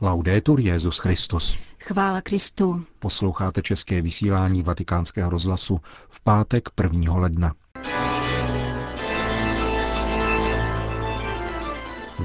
Laudetur 0.00 0.60
Jezus 0.60 0.98
Christus. 0.98 1.58
Chvála 1.80 2.20
Kristu. 2.20 2.84
Posloucháte 2.98 3.62
české 3.62 4.02
vysílání 4.02 4.62
Vatikánského 4.62 5.30
rozhlasu 5.30 5.80
v 6.08 6.20
pátek 6.20 6.68
1. 6.82 7.16
ledna. 7.16 7.54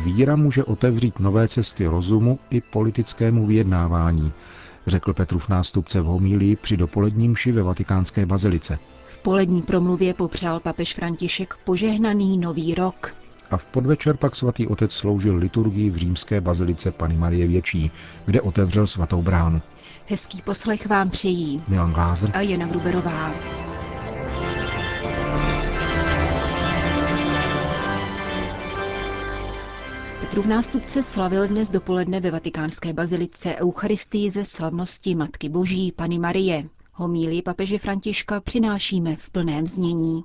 Víra 0.04 0.36
může 0.36 0.63
otevřít 0.63 1.20
nové 1.20 1.47
cesty 1.47 1.88
rozumu 1.88 2.39
i 2.49 2.62
politickému 2.62 3.46
vyjednávání, 3.46 4.31
řekl 4.88 5.13
Petrův 5.13 5.49
nástupce 5.49 6.01
v 6.01 6.06
homílii 6.06 6.56
při 6.56 6.78
dopoledním 6.78 7.35
ši 7.35 7.51
ve 7.51 7.63
vatikánské 7.63 8.26
bazilice. 8.26 8.79
V 9.06 9.17
polední 9.17 9.62
promluvě 9.62 10.13
popřál 10.13 10.60
papež 10.60 10.94
František 10.94 11.53
požehnaný 11.63 12.38
nový 12.38 12.76
rok 12.76 13.21
a 13.52 13.58
v 13.58 13.65
podvečer 13.65 14.18
pak 14.18 14.36
svatý 14.36 14.67
otec 14.67 14.94
sloužil 14.94 15.36
liturgii 15.36 15.90
v 15.90 15.96
římské 15.96 16.41
bazilice 16.41 16.91
Pany 16.91 17.17
Marie 17.17 17.48
Větší, 17.48 17.91
kde 18.26 18.41
otevřel 18.41 18.88
svatou 18.88 19.21
bránu. 19.21 19.62
Hezký 20.08 20.41
poslech 20.41 20.88
vám 20.88 21.09
přejí 21.09 21.63
Milan 21.67 21.94
Glázer 21.94 22.31
a 22.34 22.41
Jana 22.41 22.67
Gruberová. 22.67 23.34
Petrův 30.20 30.45
nástupce 30.45 31.03
slavil 31.03 31.47
dnes 31.47 31.70
dopoledne 31.70 32.20
ve 32.20 32.31
vatikánské 32.31 32.94
bazilice 32.94 33.55
Eucharistii 33.55 34.31
ze 34.31 34.45
slavnosti 34.45 35.16
Matky 35.16 35.49
Boží 35.49 35.91
Pany 35.91 36.20
Marie. 36.20 36.63
Homílii 36.94 37.41
papeže 37.41 37.77
Františka 37.77 38.41
přinášíme 38.41 39.16
v 39.16 39.30
plném 39.30 39.68
znění. 39.68 40.23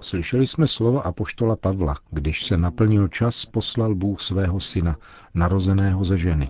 Slyšeli 0.00 0.46
jsme 0.46 0.66
slova 0.66 1.00
apoštola 1.00 1.56
Pavla, 1.56 1.96
když 2.10 2.44
se 2.44 2.56
naplnil 2.56 3.08
čas, 3.08 3.44
poslal 3.44 3.94
Bůh 3.94 4.20
svého 4.20 4.60
syna, 4.60 4.96
narozeného 5.34 6.04
ze 6.04 6.18
ženy. 6.18 6.48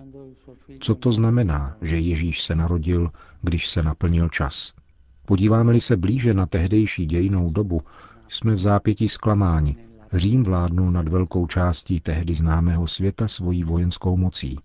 Co 0.79 0.95
to 0.95 1.11
znamená, 1.11 1.77
že 1.81 1.97
Ježíš 1.99 2.41
se 2.41 2.55
narodil, 2.55 3.11
když 3.41 3.67
se 3.67 3.83
naplnil 3.83 4.29
čas? 4.29 4.73
Podíváme-li 5.25 5.81
se 5.81 5.97
blíže 5.97 6.33
na 6.33 6.45
tehdejší 6.45 7.05
dějinou 7.05 7.51
dobu, 7.51 7.81
jsme 8.29 8.53
v 8.53 8.59
zápětí 8.59 9.09
zklamáni. 9.09 9.75
Řím 10.13 10.43
vládnul 10.43 10.91
nad 10.91 11.07
velkou 11.07 11.47
částí 11.47 11.99
tehdy 11.99 12.33
známého 12.33 12.87
světa 12.87 13.27
svojí 13.27 13.63
vojenskou 13.63 14.17
mocí. 14.17 14.57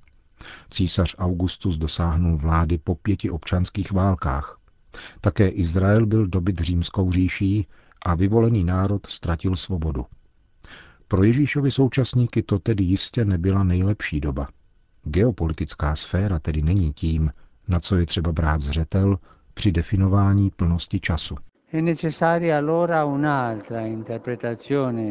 Císař 0.70 1.14
Augustus 1.18 1.78
dosáhnul 1.78 2.36
vlády 2.36 2.78
po 2.78 2.94
pěti 2.94 3.30
občanských 3.30 3.92
válkách. 3.92 4.58
Také 5.20 5.48
Izrael 5.48 6.06
byl 6.06 6.26
dobyt 6.26 6.58
římskou 6.60 7.12
říší 7.12 7.66
a 8.02 8.14
vyvolený 8.14 8.64
národ 8.64 9.06
ztratil 9.06 9.56
svobodu. 9.56 10.06
Pro 11.08 11.24
Ježíšovi 11.24 11.70
současníky 11.70 12.42
to 12.42 12.58
tedy 12.58 12.84
jistě 12.84 13.24
nebyla 13.24 13.64
nejlepší 13.64 14.20
doba. 14.20 14.48
Geopolitická 15.04 15.96
sféra 15.96 16.38
tedy 16.38 16.62
není 16.62 16.92
tím, 16.92 17.30
na 17.68 17.80
co 17.80 17.96
je 17.96 18.06
třeba 18.06 18.32
brát 18.32 18.60
zřetel 18.60 19.18
při 19.54 19.72
definování 19.72 20.50
plnosti 20.50 21.00
času. 21.00 21.36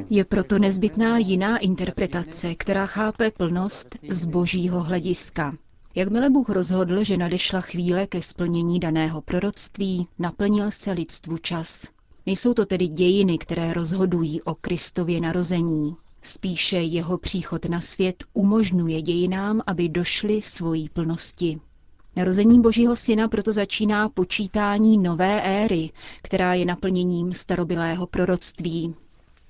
Je 0.09 0.25
proto 0.25 0.59
nezbytná 0.59 1.17
jiná 1.17 1.57
interpretace, 1.57 2.55
která 2.55 2.85
chápe 2.85 3.31
plnost 3.31 3.95
z 4.09 4.25
božího 4.25 4.81
hlediska. 4.83 5.55
Jakmile 5.95 6.29
Bůh 6.29 6.49
rozhodl, 6.49 7.03
že 7.03 7.17
nadešla 7.17 7.61
chvíle 7.61 8.07
ke 8.07 8.21
splnění 8.21 8.79
daného 8.79 9.21
proroctví, 9.21 10.07
naplnil 10.19 10.71
se 10.71 10.91
lidstvu 10.91 11.37
čas. 11.37 11.87
Nejsou 12.25 12.53
to 12.53 12.65
tedy 12.65 12.87
dějiny, 12.87 13.37
které 13.37 13.73
rozhodují 13.73 14.41
o 14.41 14.55
Kristově 14.55 15.21
narození. 15.21 15.95
Spíše 16.21 16.77
jeho 16.77 17.17
příchod 17.17 17.65
na 17.65 17.81
svět 17.81 18.23
umožňuje 18.33 19.01
dějinám, 19.01 19.61
aby 19.67 19.89
došly 19.89 20.41
svojí 20.41 20.89
plnosti. 20.89 21.59
Narození 22.15 22.61
Božího 22.61 22.95
syna 22.95 23.27
proto 23.27 23.53
začíná 23.53 24.09
počítání 24.09 24.97
nové 24.97 25.41
éry, 25.41 25.91
která 26.23 26.53
je 26.53 26.65
naplněním 26.65 27.33
starobilého 27.33 28.07
proroctví. 28.07 28.95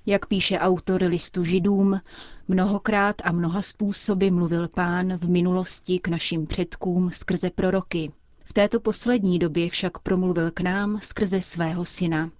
Jak 0.06 0.26
píše 0.26 0.58
autor 0.58 1.02
listu 1.02 1.44
židům, 1.44 2.00
mnohokrát 2.48 3.16
a 3.24 3.32
mnoha 3.32 3.62
způsoby 3.62 4.30
mluvil 4.30 4.68
pán 4.68 5.16
v 5.18 5.30
minulosti 5.30 5.98
k 5.98 6.08
našim 6.08 6.46
předkům 6.46 7.10
skrze 7.10 7.50
proroky. 7.50 8.12
V 8.44 8.52
této 8.52 8.80
poslední 8.80 9.38
době 9.38 9.70
však 9.70 9.98
promluvil 9.98 10.50
k 10.50 10.60
nám 10.60 10.98
skrze 11.00 11.40
svého 11.40 11.84
syna. 11.84 12.30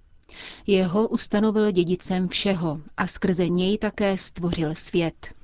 Jeho 0.66 1.08
ustanovil 1.08 1.70
dědicem 1.70 2.28
všeho 2.28 2.80
a 2.96 3.06
skrze 3.06 3.48
něj 3.48 3.78
také 3.78 4.18
stvořil 4.18 4.74
svět. 4.74 5.34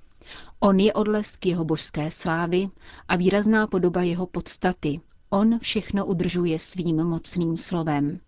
On 0.60 0.80
je 0.80 0.92
odlesk 0.92 1.46
jeho 1.46 1.64
božské 1.64 2.10
slávy 2.10 2.68
a 3.08 3.16
výrazná 3.16 3.66
podoba 3.66 4.02
jeho 4.02 4.26
podstaty. 4.26 5.00
On 5.30 5.58
všechno 5.58 6.06
udržuje 6.06 6.58
svým 6.58 7.04
mocným 7.04 7.56
slovem. 7.56 8.20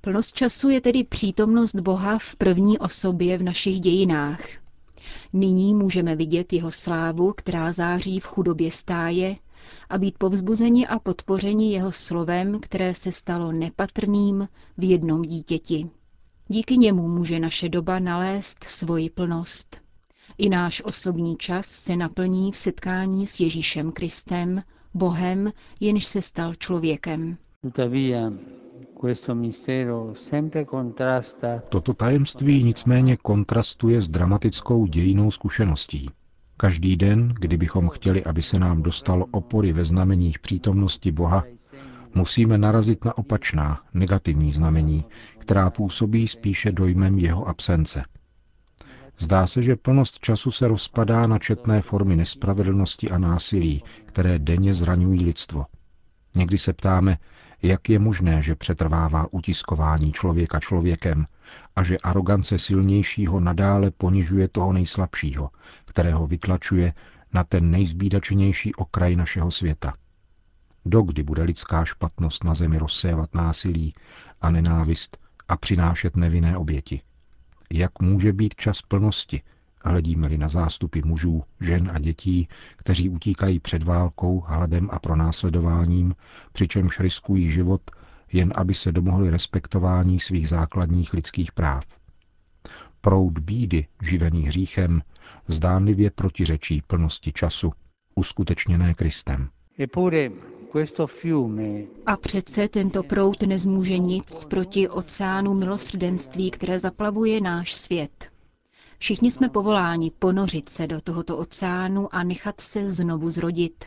Plnost 0.00 0.34
času 0.34 0.68
je 0.68 0.80
tedy 0.80 1.04
přítomnost 1.04 1.74
Boha 1.74 2.18
v 2.18 2.36
první 2.36 2.78
osobě 2.78 3.38
v 3.38 3.42
našich 3.42 3.80
dějinách. 3.80 4.40
Nyní 5.32 5.74
můžeme 5.74 6.16
vidět 6.16 6.52
jeho 6.52 6.72
slávu, 6.72 7.32
která 7.36 7.72
září 7.72 8.20
v 8.20 8.24
chudobě 8.26 8.70
stáje, 8.70 9.36
a 9.88 9.98
být 9.98 10.18
povzbuzeni 10.18 10.86
a 10.86 10.98
podpořeni 10.98 11.72
jeho 11.72 11.92
slovem, 11.92 12.60
které 12.60 12.94
se 12.94 13.12
stalo 13.12 13.52
nepatrným 13.52 14.48
v 14.78 14.90
jednom 14.90 15.22
dítěti. 15.22 15.90
Díky 16.48 16.78
němu 16.78 17.08
může 17.08 17.38
naše 17.38 17.68
doba 17.68 17.98
nalézt 17.98 18.64
svoji 18.64 19.10
plnost. 19.10 19.85
I 20.38 20.48
náš 20.48 20.82
osobní 20.84 21.36
čas 21.36 21.66
se 21.66 21.96
naplní 21.96 22.52
v 22.52 22.56
setkání 22.56 23.26
s 23.26 23.40
Ježíšem 23.40 23.92
Kristem, 23.92 24.62
Bohem, 24.94 25.52
jenž 25.80 26.04
se 26.04 26.22
stal 26.22 26.54
člověkem. 26.54 27.36
Toto 31.68 31.94
tajemství 31.94 32.62
nicméně 32.62 33.16
kontrastuje 33.16 34.02
s 34.02 34.08
dramatickou 34.08 34.86
dějinou 34.86 35.30
zkušeností. 35.30 36.10
Každý 36.56 36.96
den, 36.96 37.34
kdybychom 37.40 37.88
chtěli, 37.88 38.24
aby 38.24 38.42
se 38.42 38.58
nám 38.58 38.82
dostalo 38.82 39.26
opory 39.30 39.72
ve 39.72 39.84
znameních 39.84 40.38
přítomnosti 40.38 41.12
Boha, 41.12 41.44
musíme 42.14 42.58
narazit 42.58 43.04
na 43.04 43.18
opačná, 43.18 43.80
negativní 43.94 44.52
znamení, 44.52 45.04
která 45.38 45.70
působí 45.70 46.28
spíše 46.28 46.72
dojmem 46.72 47.18
jeho 47.18 47.48
absence– 47.48 48.04
Zdá 49.18 49.46
se, 49.46 49.62
že 49.62 49.76
plnost 49.76 50.18
času 50.18 50.50
se 50.50 50.68
rozpadá 50.68 51.26
na 51.26 51.38
četné 51.38 51.82
formy 51.82 52.16
nespravedlnosti 52.16 53.10
a 53.10 53.18
násilí, 53.18 53.82
které 54.04 54.38
denně 54.38 54.74
zraňují 54.74 55.24
lidstvo. 55.24 55.66
Někdy 56.34 56.58
se 56.58 56.72
ptáme, 56.72 57.18
jak 57.62 57.88
je 57.88 57.98
možné, 57.98 58.42
že 58.42 58.54
přetrvává 58.54 59.26
utiskování 59.30 60.12
člověka 60.12 60.60
člověkem 60.60 61.24
a 61.76 61.82
že 61.82 61.98
arogance 61.98 62.58
silnějšího 62.58 63.40
nadále 63.40 63.90
ponižuje 63.90 64.48
toho 64.48 64.72
nejslabšího, 64.72 65.50
kterého 65.84 66.26
vytlačuje 66.26 66.92
na 67.32 67.44
ten 67.44 67.70
nejzbídačenější 67.70 68.74
okraj 68.74 69.16
našeho 69.16 69.50
světa. 69.50 69.92
Dokdy 70.84 71.22
bude 71.22 71.42
lidská 71.42 71.84
špatnost 71.84 72.44
na 72.44 72.54
zemi 72.54 72.78
rozsévat 72.78 73.34
násilí 73.34 73.94
a 74.40 74.50
nenávist 74.50 75.18
a 75.48 75.56
přinášet 75.56 76.16
nevinné 76.16 76.56
oběti? 76.56 77.00
Jak 77.72 78.00
může 78.00 78.32
být 78.32 78.54
čas 78.54 78.82
plnosti, 78.82 79.42
hledíme-li 79.84 80.38
na 80.38 80.48
zástupy 80.48 81.00
mužů, 81.04 81.42
žen 81.60 81.90
a 81.94 81.98
dětí, 81.98 82.48
kteří 82.76 83.08
utíkají 83.08 83.60
před 83.60 83.82
válkou, 83.82 84.40
hladem 84.40 84.88
a 84.92 84.98
pronásledováním, 84.98 86.14
přičemž 86.52 87.00
riskují 87.00 87.48
život, 87.48 87.90
jen 88.32 88.52
aby 88.56 88.74
se 88.74 88.92
domohli 88.92 89.30
respektování 89.30 90.20
svých 90.20 90.48
základních 90.48 91.12
lidských 91.12 91.52
práv. 91.52 91.84
Proud 93.00 93.38
bídy, 93.38 93.86
živený 94.02 94.42
hříchem, 94.42 95.02
zdánlivě 95.48 96.10
protiřečí 96.10 96.82
plnosti 96.86 97.32
času, 97.32 97.72
uskutečněné 98.14 98.94
Kristem. 98.94 99.48
A 102.06 102.16
přece 102.16 102.68
tento 102.68 103.02
prout 103.02 103.42
nezmůže 103.42 103.98
nic 103.98 104.44
proti 104.44 104.88
oceánu 104.88 105.54
milosrdenství, 105.54 106.50
které 106.50 106.80
zaplavuje 106.80 107.40
náš 107.40 107.74
svět. 107.74 108.30
Všichni 108.98 109.30
jsme 109.30 109.48
povoláni 109.48 110.10
ponořit 110.18 110.68
se 110.68 110.86
do 110.86 111.00
tohoto 111.00 111.36
oceánu 111.38 112.14
a 112.14 112.22
nechat 112.22 112.60
se 112.60 112.90
znovu 112.90 113.30
zrodit, 113.30 113.84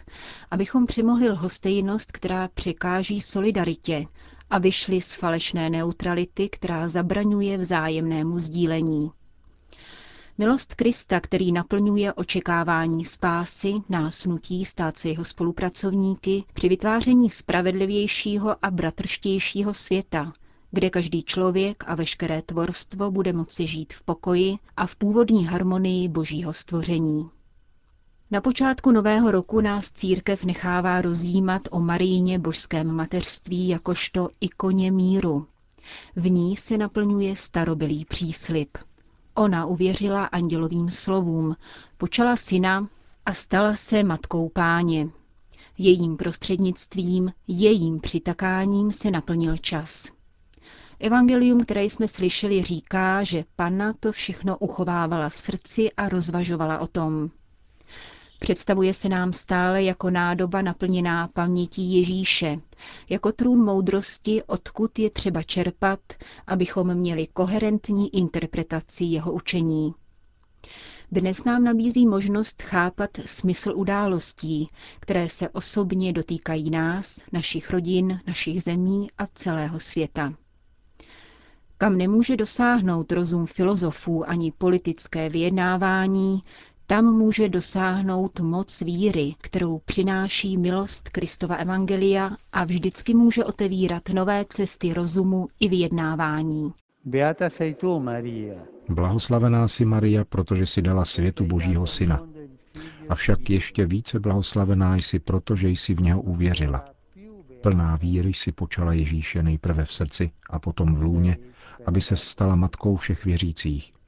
abychom 0.52 0.86
přimohli 0.86 1.30
lhostejnost, 1.30 2.12
která 2.12 2.48
překáží 2.54 3.22
solidaritě 3.22 4.06
a 4.50 4.58
vyšli 4.60 5.02
z 5.02 5.14
falešné 5.14 5.70
neutrality, 5.70 6.50
která 6.50 6.90
zabraňuje 6.90 7.58
vzájemnému 7.58 8.40
sdílení. 8.40 9.12
Milost 10.40 10.76
Krista, 10.76 11.20
který 11.20 11.52
naplňuje 11.52 12.14
očekávání 12.14 13.06
spásy, 13.06 13.74
nás 13.90 14.26
nutí 14.26 14.66
stát 14.66 14.98
se 14.98 15.10
jeho 15.10 15.26
spolupracovníky 15.26 16.44
při 16.54 16.70
vytváření 16.70 17.30
spravedlivějšího 17.30 18.66
a 18.66 18.72
bratrštějšího 18.72 19.74
světa, 19.74 20.34
kde 20.72 20.90
každý 20.90 21.24
člověk 21.24 21.84
a 21.88 21.96
veškeré 21.96 22.42
tvorstvo 22.42 23.12
bude 23.12 23.34
moci 23.34 23.68
žít 23.68 23.94
v 23.94 24.04
pokoji 24.04 24.58
a 24.78 24.86
v 24.88 24.96
původní 24.96 25.46
harmonii 25.46 26.08
božího 26.08 26.54
stvoření. 26.54 27.30
Na 28.32 28.42
počátku 28.42 28.92
nového 28.92 29.32
roku 29.32 29.62
nás 29.62 29.92
církev 29.92 30.44
nechává 30.44 31.02
rozjímat 31.02 31.62
o 31.72 31.80
Maríně 31.80 32.40
božském 32.40 32.92
mateřství 32.92 33.68
jakožto 33.68 34.30
ikoně 34.42 34.92
míru. 34.92 35.48
V 36.16 36.30
ní 36.30 36.56
se 36.56 36.78
naplňuje 36.78 37.36
starobylý 37.36 38.06
příslip. 38.06 38.78
Ona 39.40 39.66
uvěřila 39.66 40.26
andělovým 40.26 40.92
slovům, 40.92 41.56
počala 41.98 42.36
syna 42.36 42.88
a 43.26 43.34
stala 43.34 43.76
se 43.76 44.04
matkou 44.04 44.50
páně. 44.50 45.10
Jejím 45.78 46.18
prostřednictvím, 46.18 47.34
jejím 47.48 48.00
přitakáním 48.00 48.92
se 48.92 49.12
naplnil 49.12 49.58
čas. 49.58 50.08
Evangelium, 51.00 51.64
které 51.64 51.84
jsme 51.84 52.08
slyšeli, 52.08 52.64
říká, 52.64 53.24
že 53.24 53.46
panna 53.56 53.94
to 54.00 54.12
všechno 54.12 54.58
uchovávala 54.58 55.30
v 55.30 55.38
srdci 55.38 55.92
a 55.92 56.10
rozvažovala 56.10 56.80
o 56.80 56.88
tom. 56.88 57.30
Představuje 58.40 58.94
se 58.94 59.10
nám 59.10 59.34
stále 59.34 59.84
jako 59.84 60.10
nádoba 60.10 60.62
naplněná 60.62 61.28
pamětí 61.28 61.94
Ježíše, 61.98 62.60
jako 63.10 63.32
trůn 63.32 63.64
moudrosti, 63.66 64.44
odkud 64.44 65.00
je 65.00 65.10
třeba 65.10 65.44
čerpat, 65.44 66.00
abychom 66.48 66.94
měli 66.96 67.28
koherentní 67.28 68.16
interpretaci 68.16 69.04
jeho 69.04 69.34
učení. 69.34 69.94
Dnes 71.12 71.44
nám 71.44 71.64
nabízí 71.64 72.06
možnost 72.08 72.62
chápat 72.62 73.10
smysl 73.26 73.74
událostí, 73.76 74.70
které 75.00 75.30
se 75.30 75.50
osobně 75.50 76.14
dotýkají 76.14 76.70
nás, 76.70 77.20
našich 77.34 77.70
rodin, 77.70 78.20
našich 78.28 78.64
zemí 78.64 79.08
a 79.18 79.28
celého 79.28 79.80
světa. 79.80 80.34
Kam 81.78 81.98
nemůže 81.98 82.38
dosáhnout 82.38 83.12
rozum 83.12 83.46
filozofů 83.46 84.30
ani 84.30 84.52
politické 84.52 85.30
vyjednávání, 85.30 86.44
tam 86.90 87.06
může 87.06 87.50
dosáhnout 87.50 88.40
moc 88.40 88.82
víry, 88.82 89.36
kterou 89.42 89.80
přináší 89.86 90.58
milost 90.58 91.10
Kristova 91.10 91.56
Evangelia 91.56 92.30
a 92.52 92.64
vždycky 92.64 93.14
může 93.14 93.46
otevírat 93.46 94.10
nové 94.10 94.46
cesty 94.50 94.94
rozumu 94.94 95.48
i 95.60 95.68
vyjednávání. 95.70 96.74
Beata 97.06 97.50
sei 97.50 97.74
tu, 97.74 98.00
Maria. 98.00 98.56
Blahoslavená 98.90 99.68
si 99.68 99.86
Maria, 99.86 100.26
protože 100.26 100.66
si 100.66 100.82
dala 100.82 101.06
světu 101.06 101.46
Božího 101.46 101.88
Syna. 101.88 102.28
Avšak 103.10 103.50
ještě 103.50 103.86
více 103.86 104.20
blahoslavená 104.20 104.96
jsi, 104.96 105.20
protože 105.20 105.70
jsi 105.70 105.94
v 105.94 106.02
něho 106.02 106.22
uvěřila. 106.22 106.86
Plná 107.62 107.96
víry 107.96 108.34
si 108.34 108.52
počala 108.52 108.94
Ježíše 108.94 109.44
nejprve 109.44 109.86
v 109.86 109.94
srdci 109.94 110.32
a 110.50 110.60
potom 110.60 110.96
v 110.96 111.02
lůně, 111.02 111.38
aby 111.86 112.02
se 112.02 112.16
stala 112.16 112.56
matkou 112.56 112.96
všech 112.96 113.26
věřících. 113.26 113.99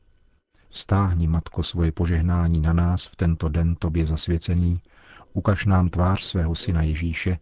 Stáhni, 0.72 1.28
Matko, 1.28 1.64
svoje 1.64 1.92
požehnání 1.92 2.62
na 2.62 2.74
nás 2.74 3.06
v 3.06 3.16
tento 3.16 3.50
den 3.50 3.76
Tobě 3.76 4.06
zasvěcený, 4.06 4.82
ukaž 5.34 5.66
nám 5.66 5.90
tvář 5.90 6.24
svého 6.24 6.56
Syna 6.56 6.82
Ježíše, 6.82 7.38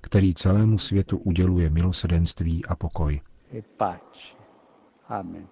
který 0.00 0.34
celému 0.34 0.78
světu 0.78 1.18
uděluje 1.18 1.70
milosedenství 1.70 2.64
a 2.64 2.76
pokoj. 2.76 3.20
Amen. 5.08 5.46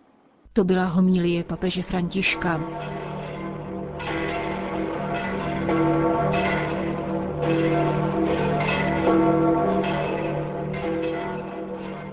To 0.52 0.64
byla 0.64 0.84
homilie 0.84 1.44
papeže 1.44 1.82
Františka. 1.82 2.60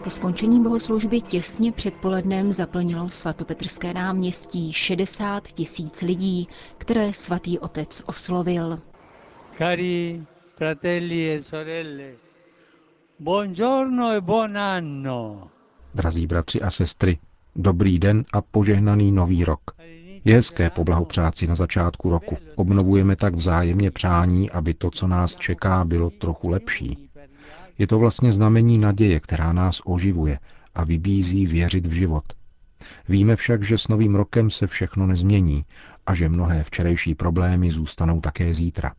Po 0.10 0.14
skončení 0.14 0.64
bohoslužby 0.64 1.22
těsně 1.22 1.72
před 1.72 1.94
polednem 1.94 2.52
zaplnilo 2.52 3.10
svatopetrské 3.10 3.94
náměstí 3.94 4.74
60 4.74 5.48
tisíc 5.48 6.02
lidí, 6.02 6.48
které 6.78 7.14
svatý 7.14 7.60
otec 7.60 8.04
oslovil. 8.06 8.80
Cari 9.58 10.24
fratelli 10.58 11.32
e 11.32 11.42
sorelle, 11.42 12.12
buongiorno 13.20 14.12
e 14.12 14.22
buon 14.22 14.58
anno. 14.58 15.48
Drazí 15.96 16.28
bratři 16.28 16.62
a 16.62 16.70
sestry, 16.70 17.18
dobrý 17.56 18.00
den 18.00 18.24
a 18.34 18.42
požehnaný 18.42 19.12
nový 19.12 19.44
rok. 19.44 19.62
Je 20.26 20.36
hezké 20.36 20.70
poblahopřát 20.70 21.38
si 21.38 21.48
na 21.48 21.56
začátku 21.56 22.10
roku. 22.10 22.38
Obnovujeme 22.56 23.16
tak 23.16 23.36
vzájemně 23.36 23.92
přání, 23.92 24.52
aby 24.52 24.74
to, 24.74 24.92
co 24.92 25.08
nás 25.08 25.36
čeká, 25.36 25.86
bylo 25.86 26.10
trochu 26.10 26.50
lepší. 26.50 27.09
Je 27.80 27.88
to 27.88 28.00
vlastně 28.00 28.32
znamení 28.32 28.78
naděje, 28.78 29.20
která 29.20 29.54
nás 29.54 29.82
oživuje 29.86 30.40
a 30.76 30.84
vybízí 30.84 31.48
věřit 31.48 31.86
v 31.86 31.92
život. 31.92 32.24
Víme 33.10 33.36
však, 33.36 33.64
že 33.64 33.78
s 33.78 33.88
novým 33.88 34.16
rokem 34.16 34.50
se 34.50 34.68
všechno 34.68 35.08
nezmění 35.08 35.66
a 36.06 36.14
že 36.14 36.30
mnohé 36.30 36.64
včerejší 36.64 37.16
problémy 37.16 37.72
zůstanou 37.72 38.22
také 38.22 38.54
zítra. 38.54 38.94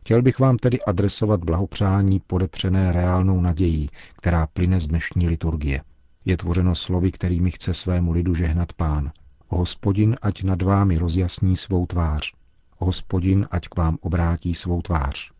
Chtěl 0.00 0.22
bych 0.22 0.38
vám 0.38 0.56
tedy 0.56 0.82
adresovat 0.82 1.44
blahopřání 1.44 2.20
podepřené 2.26 2.92
reálnou 2.92 3.40
nadějí, 3.40 3.90
která 4.16 4.46
plyne 4.46 4.80
z 4.80 4.88
dnešní 4.88 5.28
liturgie. 5.28 5.82
Je 6.24 6.36
tvořeno 6.36 6.74
slovy, 6.74 7.12
kterými 7.12 7.50
chce 7.50 7.74
svému 7.74 8.12
lidu 8.12 8.34
žehnat 8.34 8.72
pán. 8.72 9.10
Hospodin, 9.48 10.16
ať 10.22 10.42
nad 10.42 10.62
vámi 10.62 10.98
rozjasní 10.98 11.56
svou 11.56 11.86
tvář. 11.86 12.32
Hospodin, 12.78 13.46
ať 13.50 13.68
k 13.68 13.76
vám 13.76 13.98
obrátí 14.00 14.54
svou 14.54 14.82
tvář. 14.82 15.30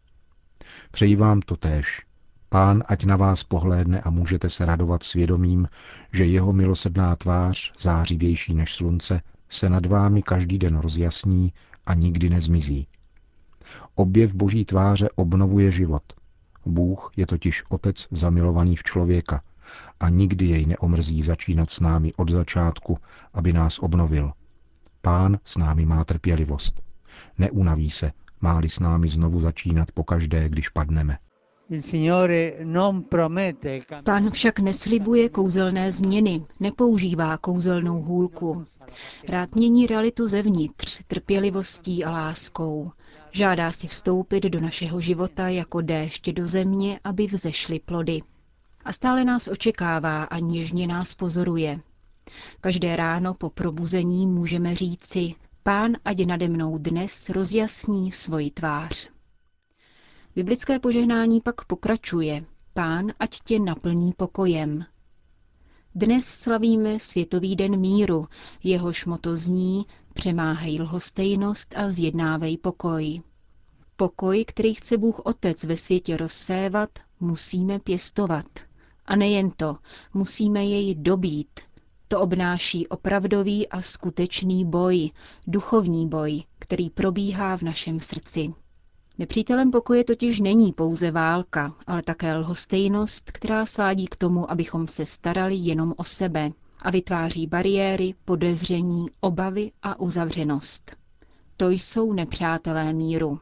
Přeji 0.90 1.16
vám 1.16 1.40
to 1.40 1.56
též, 1.56 2.07
Pán 2.48 2.82
ať 2.86 3.04
na 3.04 3.16
vás 3.16 3.44
pohlédne 3.44 4.00
a 4.00 4.10
můžete 4.10 4.50
se 4.50 4.66
radovat 4.66 5.02
svědomím, 5.02 5.68
že 6.12 6.24
jeho 6.24 6.52
milosrdná 6.52 7.16
tvář, 7.16 7.72
zářivější 7.78 8.54
než 8.54 8.74
slunce, 8.74 9.20
se 9.48 9.68
nad 9.68 9.86
vámi 9.86 10.22
každý 10.22 10.58
den 10.58 10.78
rozjasní 10.78 11.52
a 11.86 11.94
nikdy 11.94 12.30
nezmizí. 12.30 12.86
Objev 13.94 14.34
boží 14.34 14.64
tváře 14.64 15.08
obnovuje 15.14 15.70
život. 15.70 16.02
Bůh 16.66 17.12
je 17.16 17.26
totiž 17.26 17.62
otec 17.68 18.06
zamilovaný 18.10 18.76
v 18.76 18.82
člověka 18.82 19.42
a 20.00 20.08
nikdy 20.08 20.46
jej 20.46 20.66
neomrzí 20.66 21.22
začínat 21.22 21.70
s 21.70 21.80
námi 21.80 22.12
od 22.16 22.30
začátku, 22.30 22.98
aby 23.32 23.52
nás 23.52 23.78
obnovil. 23.78 24.32
Pán 25.02 25.38
s 25.44 25.56
námi 25.56 25.86
má 25.86 26.04
trpělivost. 26.04 26.82
Neunaví 27.38 27.90
se, 27.90 28.12
má-li 28.40 28.68
s 28.68 28.80
námi 28.80 29.08
znovu 29.08 29.40
začínat 29.40 29.92
pokaždé, 29.92 30.48
když 30.48 30.68
padneme. 30.68 31.18
Pán 34.04 34.30
však 34.30 34.58
neslibuje 34.58 35.28
kouzelné 35.28 35.92
změny, 35.92 36.44
nepoužívá 36.60 37.36
kouzelnou 37.36 38.02
hůlku. 38.02 38.66
Rád 39.28 39.54
mění 39.54 39.86
realitu 39.86 40.28
zevnitř, 40.28 41.00
trpělivostí 41.06 42.04
a 42.04 42.10
láskou. 42.10 42.90
Žádá 43.30 43.70
si 43.70 43.86
vstoupit 43.86 44.44
do 44.44 44.60
našeho 44.60 45.00
života 45.00 45.48
jako 45.48 45.80
déšť 45.80 46.30
do 46.30 46.48
země, 46.48 47.00
aby 47.04 47.26
vzešly 47.26 47.80
plody. 47.80 48.20
A 48.84 48.92
stále 48.92 49.24
nás 49.24 49.48
očekává 49.48 50.24
a 50.24 50.38
něžně 50.38 50.86
nás 50.86 51.14
pozoruje. 51.14 51.80
Každé 52.60 52.96
ráno 52.96 53.34
po 53.34 53.50
probuzení 53.50 54.26
můžeme 54.26 54.74
říci, 54.74 55.34
Pán 55.62 55.92
ať 56.04 56.26
nade 56.26 56.48
mnou 56.48 56.78
dnes 56.78 57.28
rozjasní 57.28 58.12
svoji 58.12 58.50
tvář. 58.50 59.10
Biblické 60.38 60.78
požehnání 60.78 61.40
pak 61.40 61.64
pokračuje. 61.64 62.44
Pán 62.74 63.12
ať 63.20 63.40
tě 63.44 63.58
naplní 63.58 64.12
pokojem. 64.16 64.84
Dnes 65.94 66.24
slavíme 66.26 67.00
Světový 67.00 67.56
den 67.56 67.76
míru, 67.80 68.26
jehož 68.64 69.04
moto 69.04 69.36
zní 69.36 69.86
přemáhej 70.14 70.80
lhostejnost 70.80 71.74
a 71.76 71.90
zjednávej 71.90 72.58
pokoj. 72.58 73.20
Pokoj, 73.96 74.44
který 74.44 74.74
chce 74.74 74.96
Bůh 74.98 75.18
Otec 75.18 75.64
ve 75.64 75.76
světě 75.76 76.16
rozsévat, 76.16 76.90
musíme 77.20 77.78
pěstovat. 77.78 78.46
A 79.06 79.16
nejen 79.16 79.50
to, 79.50 79.76
musíme 80.14 80.64
jej 80.64 80.94
dobít. 80.94 81.60
To 82.08 82.20
obnáší 82.20 82.88
opravdový 82.88 83.68
a 83.68 83.82
skutečný 83.82 84.64
boj, 84.64 85.10
duchovní 85.46 86.08
boj, 86.08 86.42
který 86.58 86.90
probíhá 86.90 87.56
v 87.56 87.62
našem 87.62 88.00
srdci. 88.00 88.52
Nepřítelem 89.18 89.70
pokoje 89.70 90.04
totiž 90.04 90.40
není 90.40 90.72
pouze 90.72 91.10
válka, 91.10 91.74
ale 91.86 92.02
také 92.02 92.34
lhostejnost, 92.36 93.32
která 93.32 93.66
svádí 93.66 94.06
k 94.06 94.16
tomu, 94.16 94.50
abychom 94.50 94.86
se 94.86 95.06
starali 95.06 95.54
jenom 95.54 95.94
o 95.96 96.04
sebe 96.04 96.50
a 96.82 96.90
vytváří 96.90 97.46
bariéry, 97.46 98.14
podezření, 98.24 99.06
obavy 99.20 99.72
a 99.82 100.00
uzavřenost. 100.00 100.96
To 101.56 101.70
jsou 101.70 102.12
nepřátelé 102.12 102.92
míru. 102.92 103.40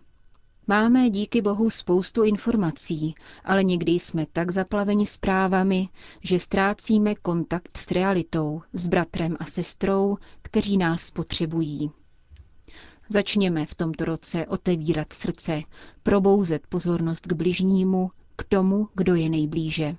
Máme 0.66 1.11
díky 1.11 1.42
Bohu 1.42 1.71
spoustu 1.71 2.23
informací, 2.23 3.14
ale 3.45 3.64
někdy 3.64 3.92
jsme 3.92 4.26
tak 4.33 4.50
zaplaveni 4.50 5.06
zprávami, 5.06 5.88
že 6.23 6.38
ztrácíme 6.38 7.14
kontakt 7.14 7.76
s 7.76 7.90
realitou, 7.90 8.62
s 8.73 8.87
bratrem 8.87 9.37
a 9.40 9.45
sestrou, 9.45 10.16
kteří 10.42 10.76
nás 10.76 11.11
potřebují. 11.11 11.90
Začněme 13.08 13.66
v 13.66 13.75
tomto 13.75 14.04
roce 14.04 14.46
otevírat 14.46 15.12
srdce, 15.12 15.62
probouzet 16.02 16.66
pozornost 16.66 17.26
k 17.26 17.32
bližnímu, 17.32 18.10
k 18.36 18.44
tomu, 18.44 18.88
kdo 18.94 19.14
je 19.14 19.28
nejblíže. 19.28 19.96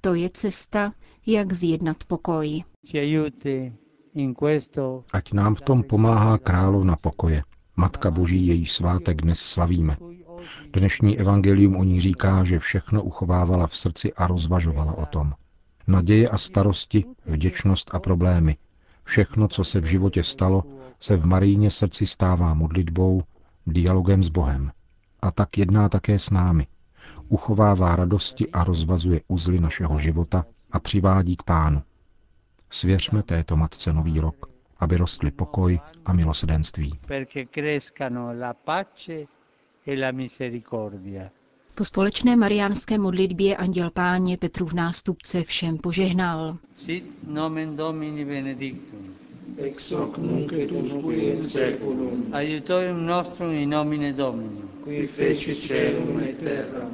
To 0.00 0.14
je 0.14 0.30
cesta, 0.30 0.92
jak 1.26 1.52
zjednat 1.52 1.96
pokoj. 2.06 2.62
Ať 5.12 5.32
nám 5.32 5.54
v 5.54 5.60
tom 5.60 5.82
pomáhá 5.82 6.38
královna 6.38 6.96
pokoje, 6.96 7.42
Matka 7.76 8.10
Boží, 8.10 8.46
její 8.46 8.66
svátek 8.66 9.22
dnes 9.22 9.38
slavíme. 9.40 9.96
Dnešní 10.72 11.18
evangelium 11.18 11.76
o 11.76 11.84
ní 11.84 12.00
říká, 12.00 12.44
že 12.44 12.58
všechno 12.58 13.02
uchovávala 13.02 13.66
v 13.66 13.76
srdci 13.76 14.12
a 14.12 14.26
rozvažovala 14.26 14.92
o 14.92 15.06
tom. 15.06 15.32
Naděje 15.86 16.28
a 16.28 16.38
starosti, 16.38 17.04
vděčnost 17.26 17.94
a 17.94 17.98
problémy, 17.98 18.56
všechno, 19.04 19.48
co 19.48 19.64
se 19.64 19.80
v 19.80 19.84
životě 19.84 20.22
stalo, 20.22 20.62
se 21.02 21.16
v 21.16 21.26
Maríně 21.26 21.70
srdci 21.70 22.06
stává 22.06 22.54
modlitbou, 22.54 23.22
dialogem 23.66 24.22
s 24.22 24.28
Bohem. 24.28 24.72
A 25.22 25.30
tak 25.30 25.58
jedná 25.58 25.88
také 25.88 26.18
s 26.18 26.30
námi. 26.30 26.66
Uchovává 27.28 27.96
radosti 27.96 28.50
a 28.50 28.64
rozvazuje 28.64 29.20
uzly 29.28 29.60
našeho 29.60 29.98
života 29.98 30.44
a 30.72 30.80
přivádí 30.80 31.36
k 31.36 31.42
pánu. 31.42 31.82
Svěřme 32.70 33.22
této 33.22 33.56
matce 33.56 33.92
nový 33.92 34.20
rok, 34.20 34.50
aby 34.78 34.96
rostly 34.96 35.30
pokoj 35.30 35.80
a 36.04 36.12
milosedenství. 36.12 36.98
E 41.16 41.30
po 41.74 41.84
společné 41.84 42.36
mariánské 42.36 42.98
modlitbě 42.98 43.56
anděl 43.56 43.90
páně 43.90 44.38
v 44.64 44.72
nástupce 44.72 45.42
všem 45.42 45.78
požehnal. 45.78 46.56
Sit 46.76 47.04
nomen 47.28 47.76
Domini 47.76 48.24
benedictum. 48.24 49.14
Ex 49.58 49.92
hoc 49.92 50.18
nunc 50.18 50.52
et 50.52 50.70
usque 50.72 51.12
in 51.12 51.42
seculum. 51.42 52.32
Aiutorium 52.32 53.04
nostrum 53.04 53.50
in 53.50 53.68
nomine 53.68 54.12
Domini. 54.14 54.62
Qui 54.82 55.06
feci 55.06 55.54
celum 55.54 56.20
et 56.20 56.38
terra. 56.38 56.88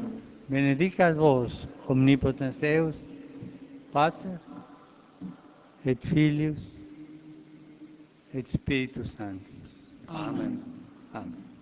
Benedicat 0.48 1.14
vos, 1.14 1.66
omnipotens 1.88 2.58
Deus, 2.58 2.96
Pater, 3.92 4.38
et 5.84 6.02
Filius, 6.04 6.60
et 8.34 8.46
Spiritus 8.46 9.14
Sanctus. 9.16 9.88
Amen. 10.08 10.62
Amen. 11.14 11.57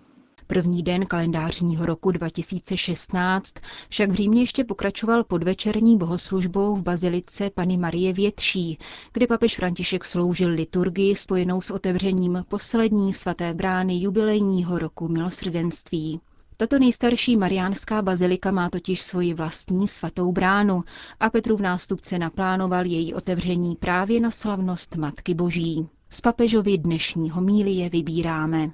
První 0.47 0.83
den 0.83 1.05
kalendářního 1.05 1.85
roku 1.85 2.11
2016 2.11 3.53
však 3.89 4.09
v 4.09 4.13
Římě 4.13 4.41
ještě 4.41 4.63
pokračoval 4.63 5.23
podvečerní 5.23 5.97
bohoslužbou 5.97 6.75
v 6.75 6.83
bazilice 6.83 7.49
Pany 7.49 7.77
Marie 7.77 8.13
Větší, 8.13 8.77
kde 9.13 9.27
papež 9.27 9.55
František 9.55 10.05
sloužil 10.05 10.49
liturgii 10.49 11.15
spojenou 11.15 11.61
s 11.61 11.71
otevřením 11.71 12.45
poslední 12.47 13.13
svaté 13.13 13.53
brány 13.53 14.01
jubilejního 14.01 14.79
roku 14.79 15.07
milosrdenství. 15.07 16.19
Tato 16.59 16.79
nejstarší 16.79 17.37
mariánská 17.37 18.01
bazilika 18.01 18.51
má 18.51 18.69
totiž 18.69 19.01
svoji 19.01 19.33
vlastní 19.33 19.87
svatou 19.87 20.31
bránu 20.31 20.83
a 21.19 21.29
Petru 21.29 21.57
v 21.57 21.61
nástupce 21.61 22.19
naplánoval 22.19 22.85
její 22.85 23.13
otevření 23.13 23.75
právě 23.75 24.19
na 24.19 24.31
slavnost 24.31 24.95
Matky 24.95 25.33
Boží. 25.33 25.89
Z 26.09 26.21
papežovi 26.21 26.77
dnešní 26.77 27.29
homílie 27.29 27.89
vybíráme. 27.89 28.71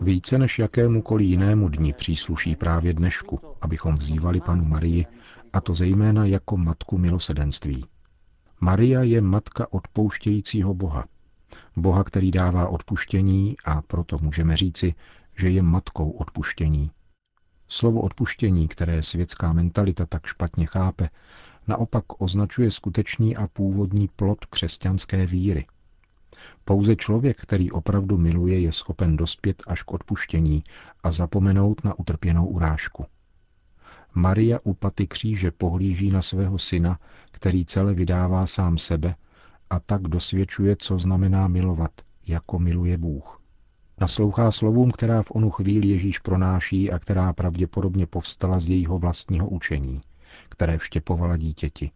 Více 0.00 0.38
než 0.38 0.58
jakémukoliv 0.58 1.28
jinému 1.28 1.68
dni 1.68 1.92
přísluší 1.92 2.56
právě 2.56 2.94
dnešku, 2.94 3.40
abychom 3.60 3.94
vzývali 3.94 4.40
panu 4.40 4.64
Marii, 4.64 5.06
a 5.52 5.60
to 5.60 5.74
zejména 5.74 6.26
jako 6.26 6.56
matku 6.56 6.98
milosedenství. 6.98 7.84
Maria 8.60 9.02
je 9.02 9.20
matka 9.20 9.66
odpouštějícího 9.70 10.74
Boha. 10.74 11.04
Boha, 11.76 12.04
který 12.04 12.30
dává 12.30 12.68
odpuštění 12.68 13.56
a 13.64 13.82
proto 13.82 14.18
můžeme 14.18 14.56
říci, 14.56 14.94
že 15.36 15.50
je 15.50 15.62
matkou 15.62 16.10
odpuštění. 16.10 16.90
Slovo 17.68 18.00
odpuštění, 18.00 18.68
které 18.68 19.02
světská 19.02 19.52
mentalita 19.52 20.06
tak 20.06 20.26
špatně 20.26 20.66
chápe, 20.66 21.08
naopak 21.68 22.22
označuje 22.22 22.70
skutečný 22.70 23.36
a 23.36 23.46
původní 23.46 24.08
plod 24.16 24.44
křesťanské 24.44 25.26
víry. 25.26 25.66
Pouze 26.64 26.96
člověk, 26.96 27.40
který 27.40 27.70
opravdu 27.70 28.18
miluje, 28.18 28.60
je 28.60 28.72
schopen 28.72 29.16
dospět 29.16 29.62
až 29.66 29.82
k 29.82 29.92
odpuštění 29.92 30.62
a 31.02 31.10
zapomenout 31.10 31.84
na 31.84 31.98
utrpěnou 31.98 32.46
urážku. 32.46 33.06
Maria 34.14 34.58
u 34.64 34.74
paty 34.74 35.06
kříže 35.06 35.50
pohlíží 35.50 36.10
na 36.10 36.22
svého 36.22 36.58
syna, 36.58 36.98
který 37.30 37.64
celé 37.64 37.94
vydává 37.94 38.46
sám 38.46 38.78
sebe 38.78 39.14
a 39.70 39.80
tak 39.80 40.02
dosvědčuje, 40.02 40.76
co 40.78 40.98
znamená 40.98 41.48
milovat, 41.48 41.90
jako 42.26 42.58
miluje 42.58 42.98
Bůh. 42.98 43.40
Naslouchá 44.00 44.50
slovům, 44.50 44.90
která 44.90 45.22
v 45.22 45.30
onu 45.30 45.50
chvíli 45.50 45.88
Ježíš 45.88 46.18
pronáší 46.18 46.90
a 46.92 46.98
která 46.98 47.32
pravděpodobně 47.32 48.06
povstala 48.06 48.60
z 48.60 48.68
jejího 48.68 48.98
vlastního 48.98 49.48
učení– 49.48 50.00
které 50.48 50.78
vštěpovala 50.78 51.36
dítěti. 51.36 51.90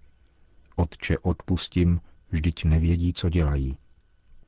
Otče, 0.77 1.19
odpustím, 1.19 2.01
vždyť 2.31 2.65
nevědí, 2.65 3.13
co 3.13 3.29
dělají. 3.29 3.79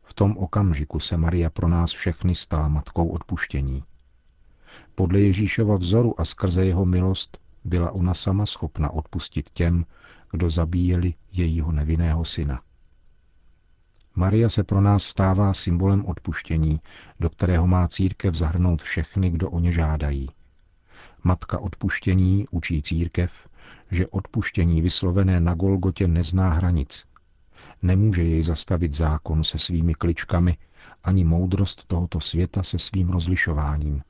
V 0.03 0.15
tom 0.15 0.37
okamžiku 0.37 1.00
se 1.00 1.17
Maria 1.17 1.50
pro 1.50 1.69
nás 1.69 1.93
všechny 1.93 2.35
stala 2.35 2.69
matkou 2.69 3.09
odpuštění. 3.09 3.85
Podle 4.95 5.21
Ježíšova 5.21 5.77
vzoru 5.77 6.21
a 6.21 6.25
skrze 6.25 6.65
jeho 6.65 6.87
milost 6.87 7.39
byla 7.65 7.91
ona 7.91 8.15
sama 8.15 8.47
schopna 8.47 8.91
odpustit 8.91 9.50
těm, 9.50 9.85
kdo 10.31 10.50
zabíjeli 10.50 11.15
jejího 11.33 11.73
nevinného 11.73 12.25
syna. 12.25 12.62
Maria 14.21 14.49
se 14.49 14.65
pro 14.65 14.81
nás 14.81 15.03
stává 15.03 15.55
symbolem 15.55 16.07
odpuštění, 16.07 16.81
do 17.21 17.31
kterého 17.31 17.67
má 17.67 17.89
církev 17.89 18.35
zahrnout 18.35 18.83
všechny, 18.83 19.31
kdo 19.31 19.50
o 19.50 19.61
ně 19.61 19.73
žádají. 19.73 20.29
Matka 21.25 21.59
odpuštění 21.59 22.47
učí 22.50 22.83
církev, 22.83 23.49
že 23.91 24.07
odpuštění 24.07 24.83
vyslovené 24.83 25.41
na 25.41 25.55
Golgotě 25.55 26.09
nezná 26.09 26.50
hranic. 26.50 27.07
Nemůže 27.83 28.23
jej 28.23 28.43
zastavit 28.43 28.93
zákon 28.93 29.45
se 29.45 29.59
svými 29.59 29.95
kličkami, 29.95 30.57
ani 31.05 31.25
moudrost 31.25 31.87
tohoto 31.87 32.21
světa 32.21 32.62
se 32.62 32.79
svým 32.79 33.09
rozlišováním. 33.09 34.03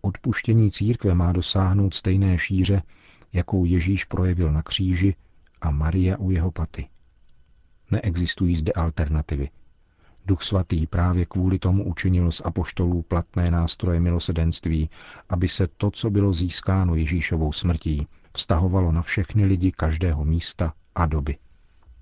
Odpuštění 0.00 0.70
církve 0.70 1.14
má 1.14 1.32
dosáhnout 1.32 1.94
stejné 1.94 2.38
šíře, 2.38 2.82
jakou 3.32 3.64
Ježíš 3.64 4.04
projevil 4.04 4.52
na 4.52 4.62
kříži 4.62 5.14
a 5.60 5.70
Maria 5.70 6.16
u 6.16 6.30
jeho 6.30 6.50
paty. 6.50 6.88
Neexistují 7.90 8.56
zde 8.56 8.72
alternativy. 8.72 9.50
Duch 10.26 10.42
svatý 10.42 10.86
právě 10.86 11.26
kvůli 11.26 11.58
tomu 11.58 11.84
učinil 11.84 12.32
z 12.32 12.42
apoštolů 12.44 13.02
platné 13.02 13.50
nástroje 13.50 14.00
milosedenství, 14.00 14.90
aby 15.28 15.48
se 15.48 15.68
to, 15.76 15.90
co 15.90 16.10
bylo 16.10 16.32
získáno 16.32 16.94
Ježíšovou 16.94 17.52
smrtí, 17.52 18.06
vztahovalo 18.32 18.92
na 18.92 19.02
všechny 19.02 19.44
lidi 19.44 19.72
každého 19.72 20.24
místa 20.24 20.72
a 20.94 21.06
doby. 21.06 21.36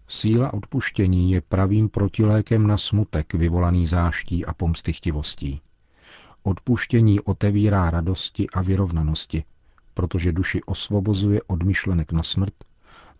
Síla 0.08 0.54
odpuštění 0.54 1.30
je 1.30 1.40
pravým 1.40 1.88
protilékem 1.88 2.66
na 2.66 2.76
smutek 2.76 3.34
vyvolaný 3.34 3.86
záští 3.86 4.46
a 4.46 4.54
pomstychtivostí. 4.54 5.60
Odpuštění 6.42 7.20
otevírá 7.20 7.90
radosti 7.90 8.46
a 8.50 8.62
vyrovnanosti, 8.62 9.44
protože 9.94 10.32
duši 10.32 10.62
osvobozuje 10.62 11.42
od 11.42 11.62
myšlenek 11.62 12.12
na 12.12 12.22
smrt, 12.22 12.54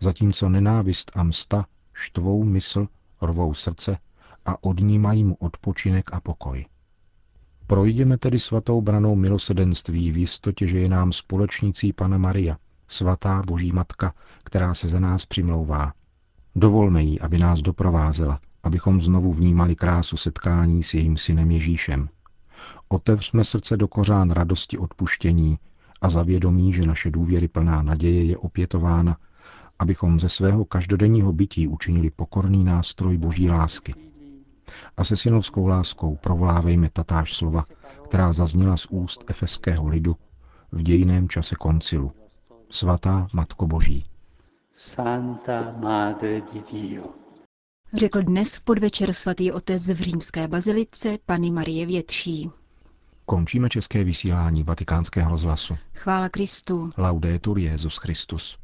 zatímco 0.01 0.49
nenávist 0.49 1.11
a 1.15 1.23
msta 1.23 1.67
štvou 1.95 2.45
mysl, 2.45 2.89
rvou 3.23 3.55
srdce 3.55 3.99
a 4.47 4.65
odnímají 4.65 5.25
mu 5.25 5.35
odpočinek 5.35 6.13
a 6.13 6.21
pokoj. 6.21 6.65
Projdeme 7.67 8.19
tedy 8.19 8.39
svatou 8.39 8.81
branou 8.81 9.15
milosedenství 9.15 10.11
v 10.11 10.17
jistotě, 10.17 10.67
že 10.67 10.79
je 10.79 10.89
nám 10.89 11.13
společnící 11.13 11.93
Pana 11.93 12.19
Maria, 12.19 12.57
svatá 12.89 13.43
Boží 13.47 13.73
Matka, 13.73 14.15
která 14.45 14.75
se 14.75 14.89
za 14.89 15.01
nás 15.01 15.25
přimlouvá. 15.25 15.93
Dovolme 16.57 17.03
jí, 17.03 17.21
aby 17.21 17.39
nás 17.39 17.63
doprovázela, 17.63 18.41
abychom 18.63 19.01
znovu 19.01 19.33
vnímali 19.33 19.77
krásu 19.77 20.17
setkání 20.17 20.83
s 20.83 20.95
jejím 20.95 21.17
synem 21.17 21.51
Ježíšem. 21.51 22.09
Otevřme 22.89 23.45
srdce 23.45 23.77
do 23.77 23.89
kořán 23.89 24.31
radosti 24.31 24.79
odpuštění 24.79 25.59
a 26.01 26.09
zavědomí, 26.09 26.73
že 26.73 26.87
naše 26.87 27.11
důvěry 27.11 27.49
plná 27.49 27.83
naděje 27.83 28.25
je 28.25 28.37
opětována, 28.37 29.17
abychom 29.79 30.21
ze 30.21 30.29
svého 30.29 30.65
každodenního 30.65 31.33
bytí 31.33 31.69
učinili 31.69 32.11
pokorný 32.11 32.65
nástroj 32.65 33.19
Boží 33.19 33.51
lásky. 33.51 33.95
A 34.97 35.05
se 35.05 35.17
synovskou 35.17 35.67
láskou 35.67 36.17
provolávejme 36.17 36.91
tatáž 36.93 37.35
slova, 37.35 37.65
která 38.05 38.33
zazněla 38.33 38.77
z 38.77 38.87
úst 38.87 39.25
efeského 39.27 39.89
lidu 39.89 40.17
v 40.73 40.83
dějiném 40.83 41.29
čase 41.29 41.55
koncilu– 41.55 42.13
svatá 42.71 43.29
Matko 43.33 43.67
Boží. 43.67 44.05
Santa 44.73 45.75
Madre 45.79 46.41
di 46.41 46.63
Dio. 46.73 47.05
Řekl 47.95 48.23
dnes 48.23 48.57
v 48.57 48.63
podvečer 48.63 49.13
svatý 49.13 49.53
otec 49.53 49.89
v 49.89 49.97
římské 49.97 50.49
bazilice 50.49 51.19
Pany 51.27 51.51
Marie 51.51 51.87
Větší. 51.87 52.51
Končíme 53.27 53.69
české 53.69 54.05
vysílání 54.05 54.63
vatikánského 54.63 55.31
rozhlasu. 55.31 55.77
Chvála 55.95 56.29
Kristu. 56.29 56.91
Laudetur 56.99 57.59
Jezus 57.59 57.97
Christus. 57.97 58.59